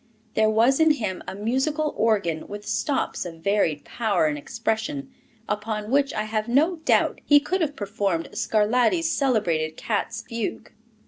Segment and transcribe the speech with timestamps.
[0.33, 5.11] There was in him a musical organ with stops of varied power and expression,
[5.47, 10.71] upon which I have no doubt he could have performed Scarlatti's celebrated cat's fugue.